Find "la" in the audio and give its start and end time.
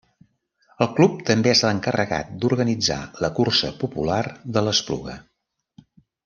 3.25-3.31